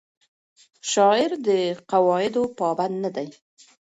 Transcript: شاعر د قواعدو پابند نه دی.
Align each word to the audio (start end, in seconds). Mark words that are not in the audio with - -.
شاعر 0.91 1.31
د 1.47 1.49
قواعدو 1.91 2.43
پابند 2.59 2.95
نه 3.03 3.09
دی. 3.15 3.27